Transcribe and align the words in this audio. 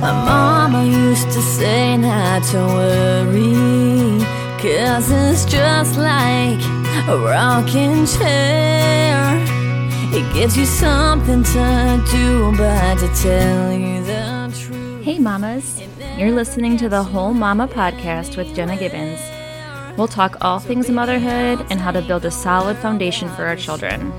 My 0.00 0.12
mama 0.12 0.84
used 0.84 1.30
to 1.32 1.42
say 1.42 1.96
not 1.98 2.42
to 2.44 2.58
worry, 2.58 4.24
cause 4.58 5.10
it's 5.10 5.44
just 5.44 5.98
like 5.98 6.60
a 7.08 7.18
rocking 7.18 8.06
chair. 8.06 9.36
It 10.10 10.32
gives 10.32 10.56
you 10.56 10.64
something 10.64 11.42
to 11.42 12.02
do, 12.10 12.56
but 12.56 12.98
to 13.00 13.08
tell 13.22 13.72
you 13.72 14.02
the 14.04 14.50
truth. 14.58 15.04
Hey, 15.04 15.18
mamas. 15.18 15.82
You're 16.16 16.32
listening 16.32 16.78
to 16.78 16.88
the 16.88 17.02
Whole 17.02 17.34
Mama 17.34 17.68
podcast 17.68 18.36
with 18.36 18.54
Jenna 18.54 18.76
Gibbons. 18.76 19.20
We'll 19.98 20.06
talk 20.06 20.36
all 20.40 20.60
things 20.60 20.88
motherhood 20.88 21.66
and 21.70 21.80
how 21.80 21.90
to 21.90 22.00
build 22.00 22.24
a 22.24 22.30
solid 22.30 22.76
foundation 22.76 23.28
for 23.30 23.46
our 23.46 23.56
children. 23.56 24.12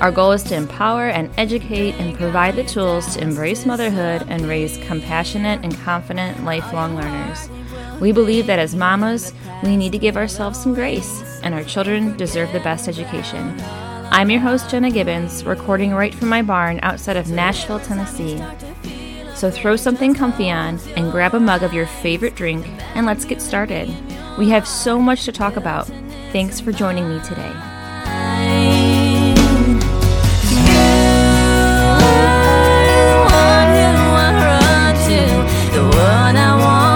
Our 0.00 0.10
goal 0.10 0.32
is 0.32 0.42
to 0.44 0.54
empower 0.54 1.08
and 1.08 1.30
educate 1.36 1.92
and 1.96 2.16
provide 2.16 2.56
the 2.56 2.64
tools 2.64 3.12
to 3.14 3.20
embrace 3.20 3.66
motherhood 3.66 4.24
and 4.28 4.48
raise 4.48 4.78
compassionate 4.86 5.62
and 5.62 5.76
confident 5.80 6.42
lifelong 6.46 6.96
learners. 6.96 7.50
We 8.00 8.12
believe 8.12 8.46
that 8.46 8.58
as 8.58 8.74
mamas, 8.74 9.34
we 9.62 9.76
need 9.76 9.92
to 9.92 9.98
give 9.98 10.16
ourselves 10.16 10.58
some 10.58 10.72
grace, 10.72 11.22
and 11.42 11.54
our 11.54 11.64
children 11.64 12.16
deserve 12.16 12.50
the 12.54 12.60
best 12.60 12.88
education. 12.88 13.54
I'm 14.10 14.30
your 14.30 14.40
host, 14.40 14.70
Jenna 14.70 14.90
Gibbons, 14.90 15.44
recording 15.44 15.92
right 15.92 16.14
from 16.14 16.30
my 16.30 16.40
barn 16.40 16.80
outside 16.82 17.18
of 17.18 17.28
Nashville, 17.28 17.80
Tennessee. 17.80 18.42
So 19.34 19.50
throw 19.50 19.76
something 19.76 20.14
comfy 20.14 20.50
on 20.50 20.80
and 20.96 21.12
grab 21.12 21.34
a 21.34 21.40
mug 21.40 21.62
of 21.62 21.74
your 21.74 21.86
favorite 21.86 22.36
drink, 22.36 22.66
and 22.94 23.04
let's 23.04 23.26
get 23.26 23.42
started. 23.42 23.94
We 24.38 24.48
have 24.50 24.66
so 24.66 24.98
much 24.98 25.24
to 25.24 25.32
talk 25.32 25.56
about. 25.56 25.86
Thanks 26.32 26.60
for 26.60 26.72
joining 26.72 27.08
me 27.08 27.20
today. 27.24 27.52
The 35.72 35.82
one 35.82 36.36
I 36.36 36.56
want 36.58 36.89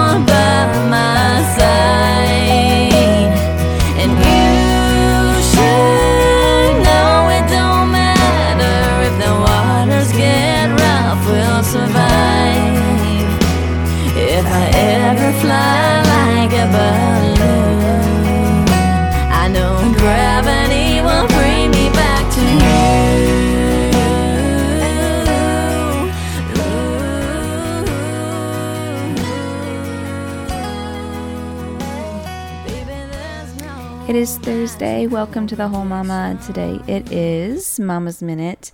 It 34.15 34.19
is 34.19 34.39
Thursday. 34.39 35.09
Welcome 35.09 35.49
to 35.49 35.57
the 35.57 35.67
Whole 35.67 35.85
Mama. 35.85 36.39
Today 36.47 36.79
it 36.87 37.11
is 37.11 37.81
Mama's 37.81 38.23
Minute. 38.23 38.71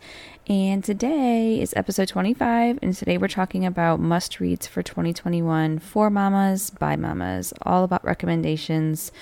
And 0.47 0.85
today 0.85 1.59
is 1.59 1.73
episode 1.75 2.09
25. 2.09 2.79
And 2.83 2.95
today 2.95 3.17
we're 3.17 3.29
talking 3.29 3.65
about 3.65 4.01
must 4.01 4.39
reads 4.39 4.67
for 4.67 4.83
2021 4.83 5.79
for 5.79 6.11
mamas, 6.11 6.69
by 6.69 6.95
mamas, 6.95 7.55
all 7.63 7.85
about 7.85 8.05
recommendations. 8.05 9.13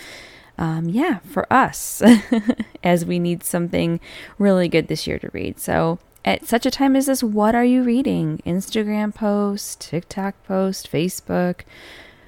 Um, 0.58 0.88
yeah, 0.88 1.20
for 1.20 1.46
us, 1.52 2.02
as 2.82 3.04
we 3.04 3.20
need 3.20 3.44
something 3.44 4.00
really 4.40 4.66
good 4.66 4.88
this 4.88 5.06
year 5.06 5.20
to 5.20 5.30
read. 5.32 5.60
So, 5.60 6.00
at 6.24 6.48
such 6.48 6.66
a 6.66 6.70
time 6.72 6.96
as 6.96 7.06
this, 7.06 7.22
what 7.22 7.54
are 7.54 7.64
you 7.64 7.84
reading? 7.84 8.42
Instagram 8.44 9.14
post, 9.14 9.80
TikTok 9.82 10.34
post, 10.42 10.90
Facebook, 10.90 11.60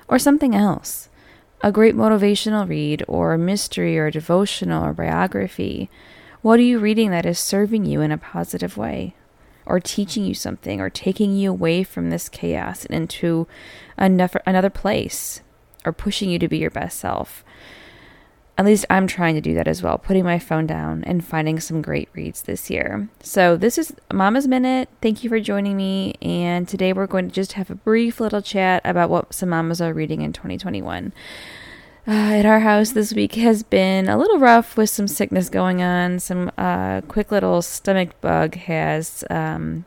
or 0.07 0.21
something 0.21 0.55
else? 0.55 1.09
A 1.63 1.73
great 1.73 1.95
motivational 1.95 2.69
read, 2.69 3.05
or 3.07 3.35
a 3.35 3.39
mystery, 3.39 3.99
or 3.99 4.07
a 4.07 4.13
devotional, 4.13 4.85
or 4.85 4.93
biography? 4.93 5.91
What 6.43 6.59
are 6.59 6.63
you 6.63 6.79
reading 6.79 7.11
that 7.11 7.27
is 7.27 7.39
serving 7.39 7.85
you 7.85 8.01
in 8.01 8.11
a 8.11 8.19
positive 8.19 8.77
way, 8.77 9.15
or 9.67 9.79
teaching 9.79 10.25
you 10.25 10.35
something, 10.35 10.81
or 10.81 10.89
taking 10.89 11.37
you 11.37 11.51
away 11.51 11.83
from 11.83 12.11
this 12.11 12.29
chaos 12.29 12.87
and 12.87 12.95
into 12.95 13.47
another, 13.99 14.41
another 14.47 14.71
place, 14.71 15.43
or 15.85 15.93
pushing 15.93 16.31
you 16.31 16.39
to 16.39 16.49
be 16.49 16.59
your 16.59 16.71
best 16.71 16.99
self? 16.99 17.45
At 18.61 18.67
least 18.67 18.85
I'm 18.91 19.07
trying 19.07 19.37
to 19.37 19.41
do 19.41 19.55
that 19.55 19.67
as 19.67 19.83
well, 19.83 19.97
putting 19.97 20.23
my 20.23 20.39
phone 20.39 20.67
down 20.67 21.03
and 21.05 21.25
finding 21.25 21.59
some 21.61 21.81
great 21.81 22.11
reads 22.13 22.43
this 22.43 22.69
year. 22.69 23.09
So, 23.23 23.57
this 23.57 23.79
is 23.79 23.95
Mama's 24.13 24.47
Minute. 24.47 24.91
Thank 25.01 25.25
you 25.25 25.31
for 25.31 25.41
joining 25.41 25.79
me. 25.79 26.13
And 26.21 26.69
today 26.69 26.93
we're 26.93 27.07
going 27.07 27.27
to 27.27 27.35
just 27.35 27.55
have 27.55 27.71
a 27.71 27.75
brief 27.75 28.21
little 28.21 28.43
chat 28.43 28.83
about 28.85 29.09
what 29.09 29.33
some 29.33 29.49
mamas 29.49 29.81
are 29.81 29.95
reading 29.95 30.21
in 30.21 30.35
2021. 30.35 31.15
Uh, 32.07 32.11
at 32.11 32.45
our 32.45 32.61
house 32.61 32.91
this 32.91 33.15
week 33.15 33.37
has 33.37 33.63
been 33.63 34.11
a 34.11 34.19
little 34.19 34.39
rough 34.39 34.77
with 34.77 34.91
some 34.91 35.09
sickness 35.09 35.49
going 35.49 35.81
on. 35.81 36.19
Some 36.19 36.53
uh, 36.59 37.01
quick 37.09 37.33
little 37.33 37.63
stomach 37.63 38.21
bug 38.21 38.57
has 38.57 39.25
um, 39.31 39.87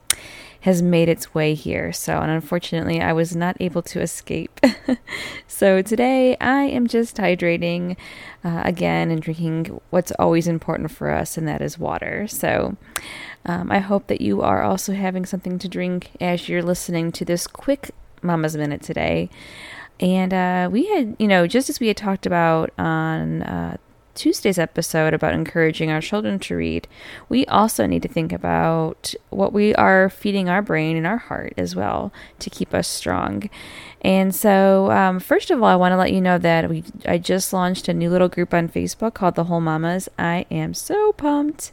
has 0.63 0.81
made 0.81 1.09
its 1.09 1.33
way 1.33 1.53
here. 1.53 1.91
So, 1.91 2.19
and 2.19 2.31
unfortunately, 2.31 3.01
I 3.01 3.13
was 3.13 3.35
not 3.35 3.57
able 3.59 3.81
to 3.83 4.01
escape. 4.01 4.59
so 5.47 5.81
today, 5.81 6.37
I 6.39 6.63
am 6.63 6.87
just 6.87 7.17
hydrating 7.17 7.97
uh, 8.43 8.61
again 8.63 9.11
and 9.11 9.21
drinking 9.21 9.79
what's 9.89 10.13
always 10.13 10.47
important 10.47 10.91
for 10.91 11.11
us, 11.11 11.37
and 11.37 11.47
that 11.47 11.61
is 11.61 11.77
water. 11.77 12.27
So. 12.27 12.77
Um, 13.45 13.73
I 13.73 13.79
hope 13.79 14.07
that 14.07 14.21
you 14.21 14.41
are 14.41 14.63
also 14.63 14.93
having 14.93 15.25
something 15.25 15.59
to 15.59 15.67
drink 15.67 16.11
as 16.21 16.47
you're 16.47 16.63
listening 16.63 17.11
to 17.11 17.25
this 17.25 17.45
quick 17.45 17.91
Mama's 18.21 18.55
Minute 18.55 18.81
today. 18.81 19.29
And 19.99 20.33
uh, 20.33 20.69
we 20.71 20.87
had, 20.87 21.15
you 21.19 21.27
know, 21.27 21.45
just 21.45 21.69
as 21.69 21.79
we 21.79 21.87
had 21.87 21.97
talked 21.97 22.25
about 22.25 22.71
on 22.77 23.43
uh, 23.43 23.77
Tuesday's 24.15 24.59
episode 24.59 25.13
about 25.13 25.33
encouraging 25.33 25.89
our 25.89 26.01
children 26.01 26.39
to 26.39 26.55
read, 26.55 26.87
we 27.29 27.45
also 27.47 27.85
need 27.85 28.03
to 28.03 28.07
think 28.07 28.31
about 28.31 29.13
what 29.29 29.53
we 29.53 29.73
are 29.75 30.09
feeding 30.09 30.49
our 30.49 30.61
brain 30.61 30.95
and 30.95 31.07
our 31.07 31.17
heart 31.17 31.53
as 31.57 31.75
well 31.75 32.13
to 32.39 32.49
keep 32.49 32.73
us 32.73 32.87
strong. 32.87 33.49
And 34.03 34.35
so, 34.35 34.91
um, 34.91 35.21
first 35.21 35.49
of 35.49 35.63
all, 35.63 35.69
I 35.69 35.77
want 35.77 35.93
to 35.93 35.97
let 35.97 36.11
you 36.11 36.19
know 36.19 36.37
that 36.37 36.69
we 36.69 36.83
I 37.05 37.17
just 37.17 37.53
launched 37.53 37.87
a 37.87 37.93
new 37.93 38.09
little 38.09 38.27
group 38.27 38.53
on 38.53 38.67
Facebook 38.67 39.13
called 39.13 39.35
The 39.35 39.45
Whole 39.45 39.61
Mamas. 39.61 40.09
I 40.19 40.45
am 40.51 40.73
so 40.73 41.13
pumped. 41.13 41.71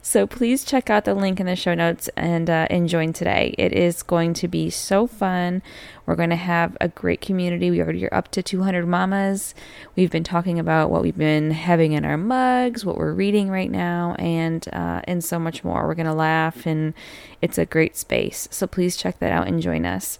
So 0.00 0.26
please 0.26 0.64
check 0.64 0.88
out 0.88 1.04
the 1.04 1.14
link 1.14 1.38
in 1.38 1.44
the 1.44 1.54
show 1.54 1.74
notes 1.74 2.08
and 2.16 2.48
uh, 2.48 2.66
and 2.70 2.88
join 2.88 3.12
today. 3.12 3.54
It 3.58 3.74
is 3.74 4.02
going 4.02 4.32
to 4.34 4.48
be 4.48 4.70
so 4.70 5.06
fun. 5.06 5.62
We're 6.06 6.14
going 6.14 6.30
to 6.30 6.36
have 6.36 6.76
a 6.80 6.88
great 6.88 7.20
community. 7.20 7.70
We 7.70 7.82
already 7.82 8.06
are 8.06 8.14
up 8.14 8.30
to 8.30 8.42
200 8.42 8.86
mamas. 8.86 9.54
We've 9.96 10.10
been 10.10 10.24
talking 10.24 10.58
about 10.58 10.88
what 10.88 11.02
we've 11.02 11.18
been 11.18 11.50
having 11.50 11.75
in 11.92 12.04
our 12.04 12.16
mugs, 12.16 12.84
what 12.84 12.96
we're 12.96 13.12
reading 13.12 13.50
right 13.50 13.70
now, 13.70 14.14
and 14.18 14.66
uh, 14.72 15.02
and 15.04 15.22
so 15.22 15.38
much 15.38 15.64
more. 15.64 15.86
We're 15.86 15.94
to 16.06 16.14
laugh, 16.14 16.66
and 16.66 16.94
it's 17.42 17.58
a 17.58 17.66
great 17.66 17.96
space. 17.96 18.48
So 18.50 18.66
please 18.66 18.96
check 18.96 19.18
that 19.18 19.32
out 19.32 19.46
and 19.46 19.62
join 19.62 19.84
us. 19.84 20.18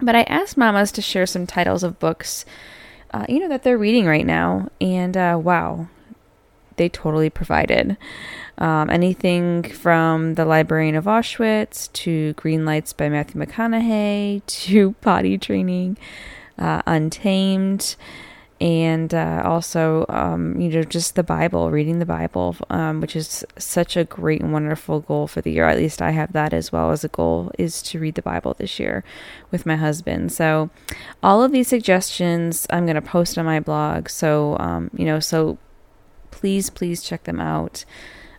But 0.00 0.14
I 0.14 0.22
asked 0.22 0.56
mamas 0.56 0.92
to 0.92 1.02
share 1.02 1.26
some 1.26 1.46
titles 1.46 1.82
of 1.82 1.98
books, 1.98 2.44
uh, 3.12 3.24
you 3.28 3.40
know, 3.40 3.48
that 3.48 3.62
they're 3.62 3.78
reading 3.78 4.06
right 4.06 4.26
now, 4.26 4.68
and 4.80 5.16
uh, 5.16 5.38
wow, 5.42 5.88
they 6.76 6.88
totally 6.88 7.30
provided. 7.30 7.96
Um, 8.58 8.88
anything 8.88 9.64
from 9.64 10.34
The 10.34 10.46
Librarian 10.46 10.94
of 10.94 11.04
Auschwitz 11.04 11.92
to 11.92 12.32
Greenlights 12.34 12.96
by 12.96 13.08
Matthew 13.10 13.40
McConaughey 13.40 14.44
to 14.46 14.92
Potty 15.02 15.36
Training, 15.36 15.98
uh, 16.58 16.82
Untamed, 16.86 17.96
and 18.60 19.12
uh, 19.12 19.42
also, 19.44 20.06
um, 20.08 20.58
you 20.58 20.70
know, 20.70 20.82
just 20.82 21.14
the 21.14 21.22
Bible, 21.22 21.70
reading 21.70 21.98
the 21.98 22.06
Bible, 22.06 22.56
um, 22.70 23.02
which 23.02 23.14
is 23.14 23.44
such 23.58 23.98
a 23.98 24.04
great 24.04 24.40
and 24.40 24.50
wonderful 24.50 25.00
goal 25.00 25.26
for 25.26 25.42
the 25.42 25.52
year. 25.52 25.68
At 25.68 25.76
least 25.76 26.00
I 26.00 26.12
have 26.12 26.32
that 26.32 26.54
as 26.54 26.72
well 26.72 26.90
as 26.90 27.04
a 27.04 27.08
goal 27.08 27.50
is 27.58 27.82
to 27.82 28.00
read 28.00 28.14
the 28.14 28.22
Bible 28.22 28.54
this 28.54 28.80
year 28.80 29.04
with 29.50 29.66
my 29.66 29.76
husband. 29.76 30.32
So, 30.32 30.70
all 31.22 31.42
of 31.42 31.52
these 31.52 31.68
suggestions 31.68 32.66
I'm 32.70 32.86
going 32.86 32.94
to 32.94 33.02
post 33.02 33.36
on 33.36 33.44
my 33.44 33.60
blog. 33.60 34.08
So, 34.08 34.56
um, 34.58 34.90
you 34.94 35.04
know, 35.04 35.20
so 35.20 35.58
please, 36.30 36.70
please 36.70 37.02
check 37.02 37.24
them 37.24 37.40
out. 37.40 37.84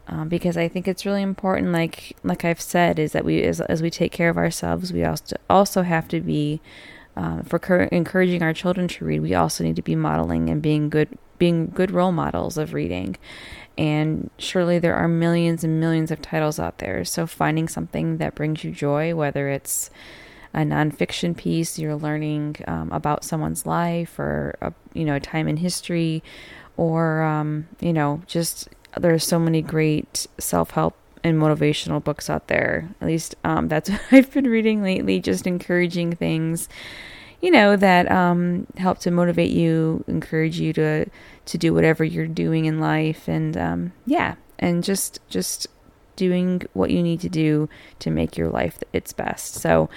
Um, 0.09 0.29
because 0.29 0.55
I 0.55 0.69
think 0.69 0.87
it's 0.87 1.05
really 1.05 1.21
important. 1.21 1.73
Like 1.73 2.15
like 2.23 2.45
I've 2.45 2.61
said, 2.61 2.97
is 2.97 3.11
that 3.11 3.25
we 3.25 3.43
as, 3.43 3.59
as 3.59 3.81
we 3.81 3.89
take 3.89 4.13
care 4.13 4.29
of 4.29 4.37
ourselves, 4.37 4.93
we 4.93 5.03
also 5.03 5.35
also 5.49 5.81
have 5.81 6.07
to 6.07 6.21
be 6.21 6.61
um, 7.17 7.41
for 7.43 7.57
cur- 7.59 7.89
encouraging 7.91 8.43
our 8.43 8.53
children 8.53 8.87
to 8.87 9.05
read. 9.05 9.21
We 9.21 9.33
also 9.33 9.63
need 9.63 9.75
to 9.75 9.81
be 9.81 9.95
modeling 9.95 10.49
and 10.49 10.61
being 10.61 10.89
good 10.89 11.17
being 11.39 11.67
good 11.67 11.91
role 11.91 12.11
models 12.11 12.57
of 12.57 12.73
reading. 12.73 13.17
And 13.77 14.31
surely 14.39 14.79
there 14.79 14.95
are 14.95 15.07
millions 15.07 15.63
and 15.63 15.79
millions 15.79 16.09
of 16.09 16.21
titles 16.21 16.59
out 16.59 16.79
there. 16.79 17.05
So 17.05 17.27
finding 17.27 17.67
something 17.67 18.17
that 18.17 18.33
brings 18.33 18.63
you 18.63 18.71
joy, 18.71 19.13
whether 19.13 19.49
it's 19.49 19.91
a 20.53 20.61
nonfiction 20.61 21.37
piece, 21.37 21.77
you're 21.77 21.95
learning 21.95 22.55
um, 22.67 22.91
about 22.91 23.23
someone's 23.23 23.67
life 23.67 24.17
or 24.17 24.55
a, 24.61 24.73
you 24.93 25.05
know 25.05 25.15
a 25.15 25.19
time 25.19 25.47
in 25.47 25.57
history, 25.57 26.23
or 26.77 27.23
um, 27.23 27.67
you 27.79 27.93
know 27.93 28.21
just 28.27 28.69
there's 28.95 29.23
so 29.23 29.39
many 29.39 29.61
great 29.61 30.27
self 30.39 30.71
help 30.71 30.95
and 31.23 31.39
motivational 31.39 32.03
books 32.03 32.29
out 32.29 32.47
there. 32.47 32.89
At 33.01 33.07
least 33.07 33.35
um, 33.43 33.67
that's 33.69 33.89
what 33.89 34.01
I've 34.11 34.31
been 34.31 34.47
reading 34.47 34.81
lately, 34.81 35.19
just 35.19 35.47
encouraging 35.47 36.15
things, 36.15 36.69
you 37.41 37.51
know, 37.51 37.75
that 37.75 38.11
um, 38.11 38.67
help 38.77 38.99
to 38.99 39.11
motivate 39.11 39.51
you, 39.51 40.03
encourage 40.07 40.59
you 40.59 40.73
to 40.73 41.05
to 41.45 41.57
do 41.57 41.73
whatever 41.73 42.03
you're 42.03 42.27
doing 42.27 42.65
in 42.65 42.79
life, 42.79 43.27
and 43.27 43.55
um, 43.55 43.93
yeah, 44.05 44.35
and 44.59 44.83
just 44.83 45.19
just 45.29 45.67
doing 46.17 46.63
what 46.73 46.91
you 46.91 47.01
need 47.01 47.21
to 47.21 47.29
do 47.29 47.69
to 47.99 48.11
make 48.11 48.35
your 48.35 48.49
life 48.49 48.83
its 48.91 49.13
best. 49.13 49.53
So, 49.53 49.89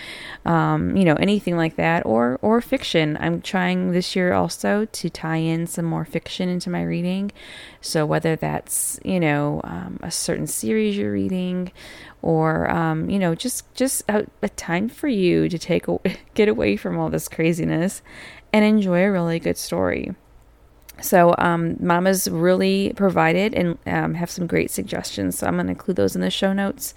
um, 0.47 0.97
you 0.97 1.05
know, 1.05 1.15
anything 1.15 1.57
like 1.57 1.75
that, 1.75 2.07
or 2.07 2.39
or 2.43 2.61
fiction. 2.61 3.19
I'm 3.21 3.41
trying 3.41 3.91
this 3.91 4.15
year 4.15 4.33
also 4.33 4.85
to 4.85 5.11
tie 5.11 5.37
in 5.39 5.67
some 5.67 5.85
more 5.85 6.05
fiction 6.05 6.49
into 6.49 6.71
my 6.71 6.83
reading. 6.85 7.33
So 7.81 8.07
whether 8.07 8.37
that's 8.37 9.01
you 9.05 9.19
know 9.19 9.61
um, 9.65 9.99
a 10.03 10.11
certain 10.13 10.47
series 10.47 10.97
you're 10.97 11.13
reading, 11.13 11.73
or 12.23 12.71
um, 12.71 13.11
you 13.11 13.19
know 13.19 13.35
just 13.35 13.75
just 13.75 14.05
a, 14.09 14.27
a 14.43 14.49
time 14.51 14.89
for 14.89 15.09
you 15.09 15.49
to 15.49 15.59
take 15.59 15.89
a, 15.89 15.99
get 16.35 16.49
away 16.49 16.77
from 16.77 16.97
all 16.97 17.11
this 17.11 17.29
craziness 17.29 18.03
and 18.53 18.65
enjoy 18.65 19.03
a 19.03 19.11
really 19.11 19.41
good 19.41 19.57
story. 19.57 20.15
So, 21.03 21.35
um, 21.39 21.77
Mama's 21.81 22.29
really 22.29 22.93
provided 22.97 23.55
and 23.55 23.79
um, 23.87 24.15
have 24.15 24.31
some 24.31 24.47
great 24.47 24.71
suggestions. 24.71 25.39
So, 25.39 25.47
I'm 25.47 25.55
going 25.55 25.67
to 25.67 25.73
include 25.73 25.97
those 25.97 26.15
in 26.15 26.21
the 26.21 26.31
show 26.31 26.53
notes. 26.53 26.95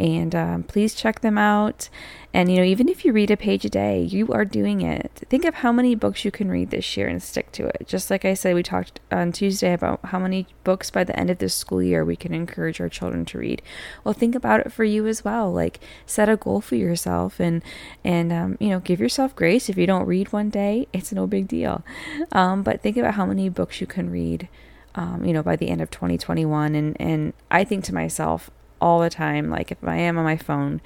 And 0.00 0.34
um, 0.34 0.62
please 0.62 0.94
check 0.94 1.20
them 1.20 1.36
out. 1.36 1.90
And, 2.32 2.50
you 2.50 2.56
know, 2.56 2.62
even 2.62 2.88
if 2.88 3.04
you 3.04 3.12
read 3.12 3.30
a 3.30 3.36
page 3.36 3.66
a 3.66 3.68
day, 3.68 4.00
you 4.00 4.32
are 4.32 4.46
doing 4.46 4.80
it. 4.80 5.26
Think 5.28 5.44
of 5.44 5.56
how 5.56 5.72
many 5.72 5.94
books 5.94 6.24
you 6.24 6.30
can 6.30 6.50
read 6.50 6.70
this 6.70 6.96
year 6.96 7.06
and 7.06 7.22
stick 7.22 7.52
to 7.52 7.66
it. 7.66 7.86
Just 7.86 8.10
like 8.10 8.24
I 8.24 8.32
said, 8.32 8.54
we 8.54 8.62
talked 8.62 9.00
on 9.12 9.30
Tuesday 9.30 9.74
about 9.74 10.00
how 10.06 10.18
many 10.18 10.46
books 10.64 10.90
by 10.90 11.04
the 11.04 11.18
end 11.20 11.28
of 11.28 11.36
this 11.36 11.54
school 11.54 11.82
year 11.82 12.02
we 12.02 12.16
can 12.16 12.32
encourage 12.32 12.80
our 12.80 12.88
children 12.88 13.26
to 13.26 13.38
read. 13.38 13.60
Well, 14.02 14.14
think 14.14 14.34
about 14.34 14.60
it 14.60 14.72
for 14.72 14.84
you 14.84 15.06
as 15.06 15.22
well. 15.22 15.52
Like, 15.52 15.80
set 16.06 16.30
a 16.30 16.36
goal 16.36 16.62
for 16.62 16.76
yourself 16.76 17.38
and, 17.38 17.62
and 18.02 18.32
um, 18.32 18.56
you 18.58 18.70
know, 18.70 18.80
give 18.80 19.00
yourself 19.00 19.36
grace. 19.36 19.68
If 19.68 19.76
you 19.76 19.86
don't 19.86 20.06
read 20.06 20.32
one 20.32 20.48
day, 20.48 20.88
it's 20.94 21.12
no 21.12 21.26
big 21.26 21.46
deal. 21.46 21.84
Um, 22.32 22.62
but 22.62 22.80
think 22.80 22.96
about 22.96 23.14
how 23.14 23.26
many 23.26 23.50
books 23.50 23.82
you 23.82 23.86
can 23.86 24.08
read. 24.08 24.48
Um, 24.94 25.24
you 25.24 25.32
know, 25.32 25.42
by 25.42 25.54
the 25.54 25.68
end 25.68 25.82
of 25.82 25.90
2021. 25.90 26.74
And, 26.74 26.96
and 27.00 27.32
I 27.48 27.62
think 27.62 27.84
to 27.84 27.94
myself 27.94 28.50
all 28.80 29.00
the 29.00 29.10
time, 29.10 29.50
like 29.50 29.70
if 29.70 29.82
I 29.82 29.96
am 29.96 30.18
on 30.18 30.24
my 30.24 30.36
phone, 30.36 30.80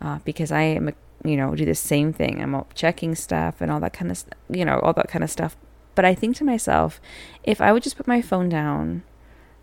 uh, 0.00 0.18
because 0.24 0.52
I 0.52 0.62
am, 0.62 0.94
you 1.24 1.36
know, 1.36 1.54
do 1.54 1.64
the 1.64 1.74
same 1.74 2.12
thing. 2.12 2.42
I'm 2.42 2.64
checking 2.74 3.14
stuff 3.14 3.60
and 3.60 3.70
all 3.70 3.80
that 3.80 3.92
kind 3.92 4.10
of, 4.10 4.24
you 4.48 4.64
know, 4.64 4.78
all 4.80 4.92
that 4.94 5.08
kind 5.08 5.24
of 5.24 5.30
stuff. 5.30 5.56
But 5.94 6.04
I 6.04 6.14
think 6.14 6.36
to 6.36 6.44
myself, 6.44 7.00
if 7.42 7.60
I 7.60 7.72
would 7.72 7.82
just 7.82 7.96
put 7.96 8.06
my 8.06 8.20
phone 8.20 8.48
down, 8.48 9.02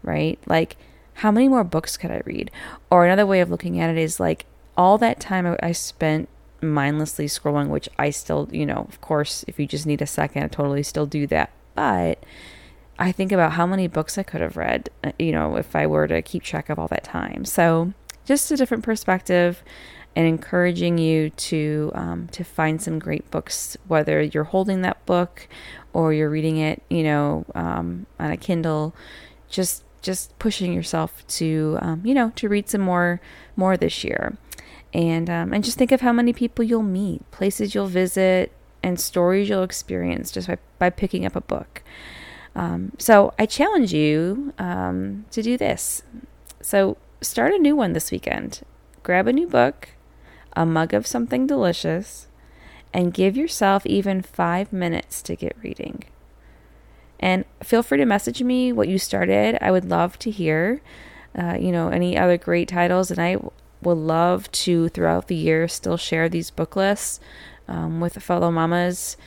right? 0.02 0.40
Like, 0.48 0.78
how 1.16 1.32
many 1.32 1.48
more 1.48 1.64
books 1.64 1.96
could 1.96 2.12
I 2.12 2.22
read? 2.26 2.50
Or 2.90 3.06
another 3.06 3.26
way 3.26 3.42
of 3.42 3.50
looking 3.50 3.80
at 3.80 3.90
it 3.90 3.98
is 3.98 4.20
like 4.20 4.46
all 4.76 4.98
that 4.98 5.20
time 5.20 5.56
I 5.62 5.72
spent 5.72 6.28
mindlessly 6.62 7.26
scrolling, 7.26 7.68
which 7.68 7.90
I 8.00 8.10
still, 8.10 8.50
you 8.52 8.66
know, 8.66 8.88
of 8.90 9.00
course, 9.02 9.46
if 9.48 9.60
you 9.60 9.68
just 9.68 9.86
need 9.86 10.02
a 10.02 10.08
second, 10.08 10.44
I 10.44 10.48
totally 10.48 10.84
still 10.84 11.06
do 11.06 11.28
that. 11.28 11.52
But 11.76 12.24
I 13.00 13.12
think 13.12 13.32
about 13.32 13.54
how 13.54 13.66
many 13.66 13.88
books 13.88 14.18
I 14.18 14.24
could 14.24 14.42
have 14.42 14.56
read, 14.56 14.90
uh, 15.04 15.12
you 15.18 15.32
know, 15.32 15.56
if 15.56 15.76
I 15.76 15.88
were 15.88 16.08
to 16.08 16.22
keep 16.22 16.44
track 16.44 16.70
of 16.70 16.78
all 16.78 16.88
that 16.90 17.04
time. 17.04 17.46
So, 17.46 17.94
just 18.26 18.52
a 18.52 18.58
different 18.58 18.84
perspective 18.84 19.64
and 20.16 20.28
encouraging 20.28 20.98
you 20.98 21.32
to 21.32 21.92
um, 21.96 22.28
to 22.30 22.44
find 22.44 22.82
some 22.82 23.00
great 23.00 23.30
books, 23.32 23.78
whether 23.88 24.22
you're 24.22 24.44
holding 24.44 24.82
that 24.82 25.04
book 25.06 25.48
or 25.92 26.14
you're 26.14 26.30
reading 26.30 26.58
it, 26.58 26.84
you 26.90 27.04
know, 27.04 27.46
um, 27.56 28.06
on 28.20 28.32
a 28.32 28.38
Kindle. 28.38 28.96
Just 29.50 29.84
just 30.02 30.38
pushing 30.38 30.74
yourself 30.74 31.26
to 31.28 31.78
um, 31.82 32.02
you 32.06 32.14
know 32.14 32.32
to 32.36 32.50
read 32.50 32.70
some 32.70 32.82
more 32.82 33.22
more 33.56 33.76
this 33.76 34.04
year, 34.04 34.38
and 34.94 35.30
um, 35.30 35.54
and 35.54 35.64
just 35.64 35.78
think 35.78 35.92
of 35.92 36.02
how 36.02 36.14
many 36.14 36.34
people 36.34 36.64
you'll 36.64 36.84
meet, 36.84 37.30
places 37.32 37.74
you'll 37.74 37.88
visit, 37.88 38.52
and 38.84 39.00
stories 39.00 39.50
you'll 39.50 39.64
experience 39.64 40.32
just 40.32 40.48
by 40.48 40.58
by 40.78 40.90
picking 40.90 41.26
up 41.26 41.36
a 41.36 41.42
book. 41.42 41.82
Um, 42.56 42.92
so 42.98 43.34
I 43.40 43.46
challenge 43.46 43.94
you 43.94 44.54
um, 44.60 45.26
to 45.32 45.42
do 45.42 45.58
this. 45.58 46.04
So 46.62 46.98
start 47.22 47.54
a 47.54 47.58
new 47.58 47.76
one 47.76 47.94
this 47.94 48.12
weekend. 48.12 48.62
Grab 49.02 49.28
a 49.28 49.34
new 49.34 49.48
book 49.48 49.90
a 50.56 50.66
mug 50.66 50.94
of 50.94 51.08
something 51.08 51.48
delicious, 51.48 52.28
and 52.94 53.14
give 53.14 53.36
yourself 53.36 53.86
even 53.86 54.22
five 54.22 54.72
minutes 54.72 55.22
to 55.24 55.36
get 55.36 55.56
reading. 55.64 56.04
And 57.20 57.46
feel 57.64 57.82
free 57.82 57.98
to 57.98 58.06
message 58.06 58.42
me 58.44 58.72
what 58.72 58.88
you 58.88 59.00
started. 59.00 59.58
I 59.62 59.72
would 59.72 59.86
love 59.86 60.20
to 60.20 60.32
hear, 60.32 60.82
uh, 61.38 61.58
you 61.60 61.72
know, 61.72 61.90
any 61.90 62.18
other 62.18 62.38
great 62.38 62.68
titles. 62.68 63.10
And 63.10 63.20
I 63.20 63.38
would 63.82 63.98
love 63.98 64.52
to, 64.52 64.90
throughout 64.90 65.28
the 65.28 65.36
year, 65.36 65.68
still 65.68 65.98
share 65.98 66.30
these 66.30 66.52
book 66.52 66.76
lists 66.76 67.20
um, 67.68 68.00
with 68.00 68.22
fellow 68.22 68.52
mamas. 68.52 69.18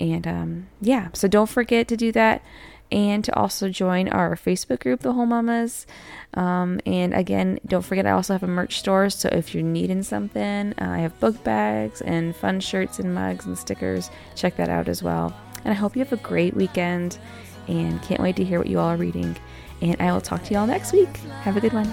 And 0.00 0.26
um, 0.26 0.68
yeah, 0.80 1.08
so 1.12 1.28
don't 1.28 1.48
forget 1.48 1.88
to 1.88 1.96
do 1.96 2.12
that 2.12 2.42
and 2.90 3.22
to 3.24 3.36
also 3.36 3.68
join 3.68 4.08
our 4.08 4.34
Facebook 4.34 4.80
group, 4.80 5.00
The 5.00 5.12
Whole 5.12 5.26
Mamas. 5.26 5.86
Um, 6.34 6.80
and 6.86 7.12
again, 7.12 7.58
don't 7.66 7.84
forget, 7.84 8.06
I 8.06 8.12
also 8.12 8.32
have 8.32 8.42
a 8.42 8.48
merch 8.48 8.78
store. 8.78 9.10
So 9.10 9.28
if 9.30 9.54
you're 9.54 9.62
needing 9.62 10.02
something, 10.02 10.74
uh, 10.80 10.84
I 10.90 10.98
have 10.98 11.18
book 11.20 11.42
bags 11.44 12.00
and 12.00 12.34
fun 12.34 12.60
shirts 12.60 12.98
and 12.98 13.14
mugs 13.14 13.46
and 13.46 13.58
stickers. 13.58 14.10
Check 14.34 14.56
that 14.56 14.68
out 14.68 14.88
as 14.88 15.02
well. 15.02 15.36
And 15.64 15.72
I 15.72 15.74
hope 15.74 15.96
you 15.96 16.04
have 16.04 16.12
a 16.12 16.22
great 16.22 16.54
weekend 16.54 17.18
and 17.66 18.00
can't 18.02 18.22
wait 18.22 18.36
to 18.36 18.44
hear 18.44 18.58
what 18.58 18.68
you 18.68 18.78
all 18.78 18.88
are 18.88 18.96
reading. 18.96 19.36
And 19.82 20.00
I 20.00 20.12
will 20.12 20.20
talk 20.20 20.42
to 20.44 20.54
you 20.54 20.58
all 20.58 20.66
next 20.66 20.92
week. 20.92 21.14
Have 21.42 21.56
a 21.56 21.60
good 21.60 21.72
one. 21.72 21.92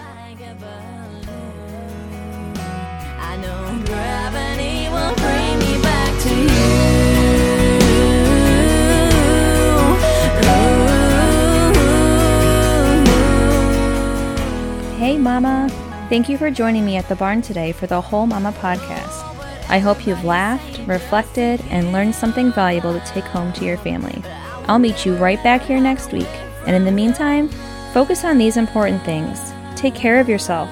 Thank 16.07 16.29
you 16.29 16.37
for 16.37 16.51
joining 16.51 16.85
me 16.85 16.97
at 16.97 17.09
the 17.09 17.15
barn 17.15 17.41
today 17.41 17.71
for 17.71 17.87
the 17.87 17.99
Whole 17.99 18.27
Mama 18.27 18.51
podcast. 18.51 19.23
I 19.69 19.79
hope 19.79 20.05
you've 20.05 20.23
laughed, 20.23 20.79
reflected, 20.87 21.59
and 21.71 21.91
learned 21.91 22.13
something 22.13 22.51
valuable 22.51 22.93
to 22.93 23.05
take 23.07 23.23
home 23.23 23.51
to 23.53 23.65
your 23.65 23.77
family. 23.77 24.21
I'll 24.67 24.77
meet 24.77 25.03
you 25.03 25.15
right 25.15 25.41
back 25.41 25.63
here 25.63 25.81
next 25.81 26.11
week. 26.11 26.29
And 26.67 26.75
in 26.75 26.85
the 26.85 26.91
meantime, 26.91 27.49
focus 27.91 28.23
on 28.23 28.37
these 28.37 28.55
important 28.55 29.01
things. 29.01 29.51
Take 29.75 29.95
care 29.95 30.19
of 30.19 30.29
yourself, 30.29 30.69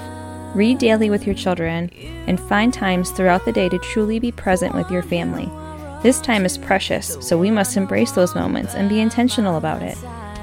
read 0.54 0.78
daily 0.78 1.10
with 1.10 1.26
your 1.26 1.36
children, 1.36 1.90
and 2.28 2.40
find 2.40 2.72
times 2.72 3.10
throughout 3.10 3.44
the 3.44 3.52
day 3.52 3.70
to 3.70 3.80
truly 3.80 4.20
be 4.20 4.32
present 4.32 4.76
with 4.76 4.92
your 4.92 5.02
family. 5.02 5.50
This 6.04 6.22
time 6.22 6.46
is 6.46 6.60
precious, 6.60 7.18
so 7.22 7.40
we 7.40 7.50
must 7.50 7.76
embrace 7.76 8.12
those 8.12 8.36
moments 8.36 8.76
and 8.76 8.88
be 8.88 9.00
intentional 9.00 9.58
about 9.58 9.82
it. 9.82 9.98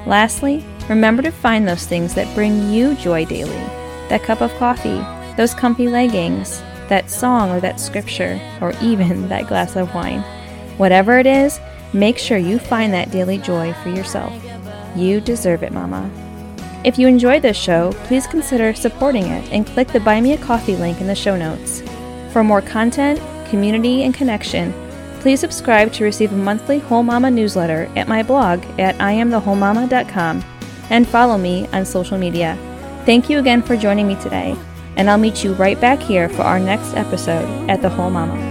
Lastly, 0.05 0.65
remember 0.89 1.21
to 1.21 1.31
find 1.31 1.65
those 1.65 1.85
things 1.85 2.13
that 2.15 2.35
bring 2.35 2.69
you 2.69 2.93
joy 2.95 3.23
daily 3.23 3.80
that 4.11 4.23
cup 4.23 4.41
of 4.41 4.53
coffee, 4.55 5.01
those 5.37 5.53
comfy 5.53 5.87
leggings, 5.87 6.61
that 6.89 7.09
song 7.09 7.49
or 7.49 7.61
that 7.61 7.79
scripture, 7.79 8.39
or 8.59 8.73
even 8.81 9.27
that 9.29 9.47
glass 9.47 9.77
of 9.77 9.95
wine. 9.95 10.19
Whatever 10.77 11.17
it 11.17 11.25
is, 11.25 11.61
make 11.93 12.17
sure 12.17 12.37
you 12.37 12.59
find 12.59 12.93
that 12.93 13.09
daily 13.09 13.37
joy 13.37 13.73
for 13.81 13.89
yourself. 13.89 14.33
You 14.97 15.21
deserve 15.21 15.63
it, 15.63 15.71
Mama. 15.71 16.11
If 16.83 16.99
you 16.99 17.07
enjoyed 17.07 17.41
this 17.41 17.55
show, 17.55 17.93
please 18.03 18.27
consider 18.27 18.73
supporting 18.73 19.27
it 19.27 19.49
and 19.53 19.65
click 19.65 19.87
the 19.87 20.01
Buy 20.01 20.19
Me 20.19 20.33
a 20.33 20.37
Coffee 20.37 20.75
link 20.75 20.99
in 20.99 21.07
the 21.07 21.15
show 21.15 21.37
notes. 21.37 21.81
For 22.33 22.43
more 22.43 22.61
content, 22.61 23.21
community, 23.49 24.03
and 24.03 24.13
connection, 24.13 24.73
please 25.21 25.39
subscribe 25.39 25.93
to 25.93 26.03
receive 26.03 26.33
a 26.33 26.37
monthly 26.37 26.79
Whole 26.79 27.03
Mama 27.03 27.31
newsletter 27.31 27.89
at 27.95 28.09
my 28.09 28.23
blog 28.23 28.61
at 28.77 28.97
iamthewholemama.com 28.97 30.43
and 30.89 31.07
follow 31.07 31.37
me 31.37 31.67
on 31.67 31.85
social 31.85 32.17
media. 32.17 32.57
Thank 33.05 33.29
you 33.29 33.39
again 33.39 33.63
for 33.63 33.75
joining 33.75 34.07
me 34.07 34.15
today, 34.15 34.55
and 34.95 35.09
I'll 35.09 35.17
meet 35.17 35.43
you 35.43 35.53
right 35.53 35.79
back 35.79 35.99
here 35.99 36.29
for 36.29 36.43
our 36.43 36.59
next 36.59 36.93
episode 36.93 37.69
at 37.69 37.81
The 37.81 37.89
Whole 37.89 38.11
Mama. 38.11 38.50